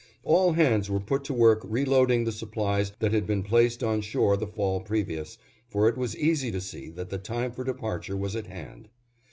[0.23, 4.35] All hands were put to work reloading the supplies that had been placed on shore
[4.35, 5.37] the fall previous,
[5.69, 8.89] for it was easy to see that the time for departure was at hand.